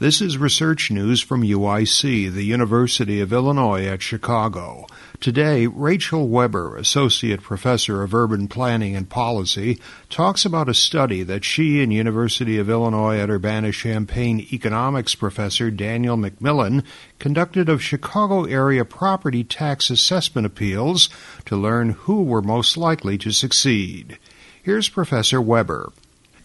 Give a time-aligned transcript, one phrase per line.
[0.00, 4.86] This is research news from UIC, the University of Illinois at Chicago.
[5.18, 11.44] Today, Rachel Weber, Associate Professor of Urban Planning and Policy, talks about a study that
[11.44, 16.84] she and University of Illinois at Urbana-Champaign economics professor Daniel McMillen
[17.18, 21.08] conducted of Chicago area property tax assessment appeals
[21.44, 24.16] to learn who were most likely to succeed.
[24.62, 25.90] Here's Professor Weber.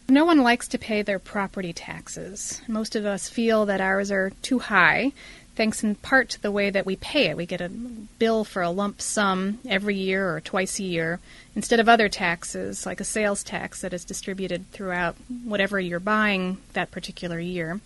[0.07, 2.61] No one likes to pay their property taxes.
[2.67, 5.13] Most of us feel that ours are too high,
[5.55, 7.37] thanks in part to the way that we pay it.
[7.37, 11.19] We get a bill for a lump sum every year or twice a year,
[11.55, 16.57] instead of other taxes, like a sales tax that is distributed throughout whatever you're buying
[16.73, 17.79] that particular year.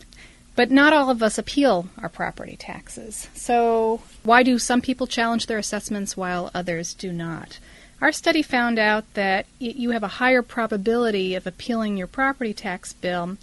[0.55, 3.27] But not all of us appeal our property taxes.
[3.35, 7.59] So, why do some people challenge their assessments while others do not?
[7.99, 12.93] Our study found out that you have a higher probability of appealing your property tax
[12.93, 13.37] bill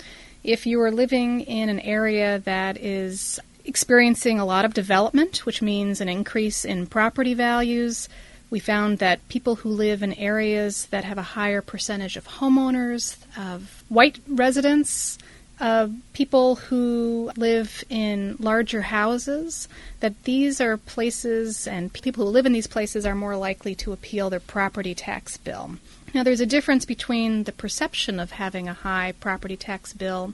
[0.44, 5.60] if you are living in an area that is experiencing a lot of development, which
[5.60, 8.08] means an increase in property values.
[8.48, 13.16] We found that people who live in areas that have a higher percentage of homeowners,
[13.36, 15.18] of white residents,
[15.60, 19.68] of people who live in larger houses,
[20.00, 23.92] that these are places and people who live in these places are more likely to
[23.92, 25.76] appeal their property tax bill.
[26.12, 30.32] Now, there's a difference between the perception of having a high property tax bill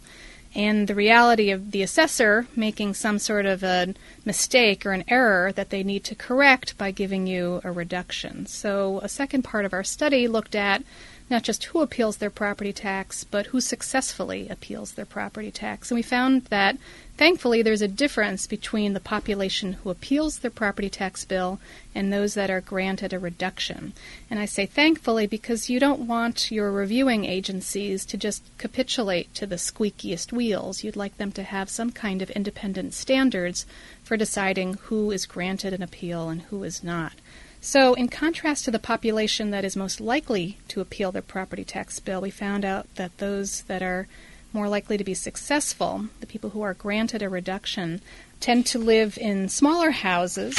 [0.54, 5.52] and the reality of the assessor making some sort of a mistake or an error
[5.52, 8.46] that they need to correct by giving you a reduction.
[8.46, 10.82] So, a second part of our study looked at
[11.30, 15.90] not just who appeals their property tax, but who successfully appeals their property tax.
[15.90, 16.76] And we found that,
[17.20, 21.60] thankfully, there's a difference between the population who appeals their property tax bill
[21.94, 23.92] and those that are granted a reduction.
[24.30, 29.46] And I say thankfully because you don't want your reviewing agencies to just capitulate to
[29.46, 30.82] the squeakiest wheels.
[30.82, 33.66] You'd like them to have some kind of independent standards
[34.02, 37.12] for deciding who is granted an appeal and who is not.
[37.60, 42.00] So, in contrast to the population that is most likely to appeal their property tax
[42.00, 44.08] bill, we found out that those that are
[44.52, 48.00] more likely to be successful, the people who are granted a reduction,
[48.40, 50.58] tend to live in smaller houses,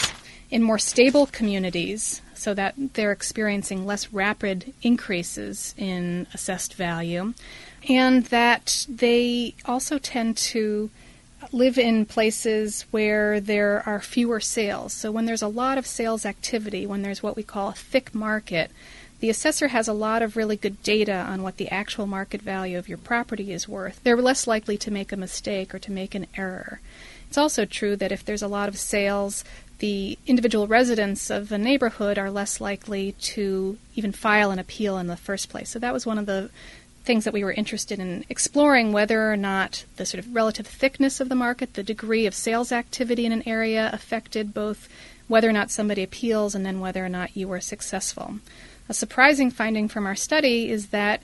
[0.50, 7.34] in more stable communities, so that they're experiencing less rapid increases in assessed value,
[7.88, 10.90] and that they also tend to
[11.52, 14.94] live in places where there are fewer sales.
[14.94, 18.13] So when there's a lot of sales activity, when there's what we call a thick
[18.13, 18.72] market,
[19.22, 22.78] the assessor has a lot of really good data on what the actual market value
[22.78, 24.04] of your property is worth.
[24.04, 26.82] They're less likely to make a mistake or to make an error.
[27.30, 29.46] It's also true that if there's a lot of sales,
[29.78, 35.08] the individual residents of a neighborhood are less likely to even file an appeal in
[35.08, 35.70] the first place.
[35.70, 36.50] So that was one of the
[37.03, 41.20] things that we were interested in exploring whether or not the sort of relative thickness
[41.20, 44.90] of the market, the degree of sales activity in an area affected both
[45.28, 48.40] whether or not somebody appeals and then whether or not you were successful.
[48.91, 51.22] A surprising finding from our study is that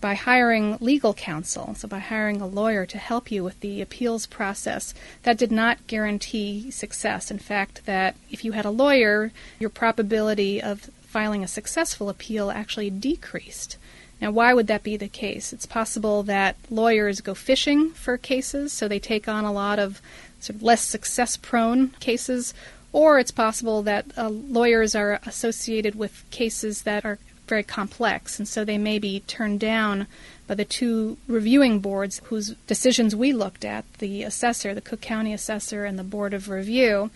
[0.00, 4.24] by hiring legal counsel, so by hiring a lawyer to help you with the appeals
[4.24, 4.94] process,
[5.24, 7.30] that did not guarantee success.
[7.30, 12.50] In fact, that if you had a lawyer, your probability of filing a successful appeal
[12.50, 13.76] actually decreased.
[14.22, 15.52] Now, why would that be the case?
[15.52, 20.00] It's possible that lawyers go fishing for cases, so they take on a lot of
[20.38, 22.54] sort of less success prone cases,
[22.92, 28.46] or it's possible that uh, lawyers are associated with cases that are very complex, and
[28.46, 30.06] so they may be turned down
[30.46, 35.32] by the two reviewing boards whose decisions we looked at the assessor, the Cook County
[35.32, 37.10] assessor, and the Board of Review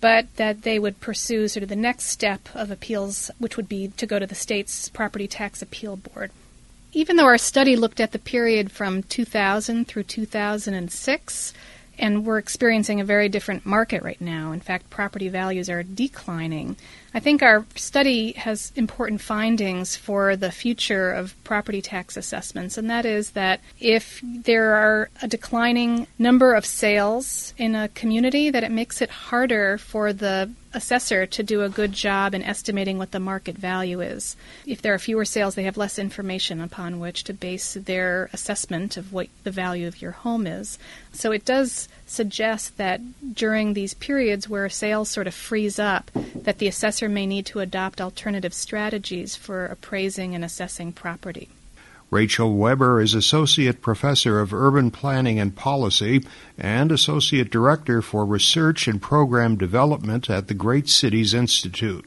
[0.00, 3.88] but that they would pursue sort of the next step of appeals, which would be
[3.96, 6.30] to go to the state's property tax appeal board.
[6.92, 11.52] Even though our study looked at the period from 2000 through 2006,
[11.98, 14.52] and we're experiencing a very different market right now.
[14.52, 16.76] In fact, property values are declining.
[17.14, 22.88] I think our study has important findings for the future of property tax assessments, and
[22.90, 28.64] that is that if there are a declining number of sales in a community, that
[28.64, 33.10] it makes it harder for the assessor to do a good job in estimating what
[33.10, 34.36] the market value is.
[34.64, 38.96] If there are fewer sales, they have less information upon which to base their assessment
[38.96, 40.78] of what the value of your home is.
[41.12, 43.00] So it does suggest that
[43.34, 47.60] during these periods where sales sort of freeze up, that the assessor may need to
[47.60, 51.48] adopt alternative strategies for appraising and assessing property.
[52.10, 56.24] Rachel Weber is Associate Professor of Urban Planning and Policy
[56.56, 62.06] and Associate Director for Research and Program Development at the Great Cities Institute.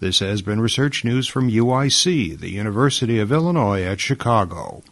[0.00, 4.82] This has been Research News from UIC, the University of Illinois at Chicago.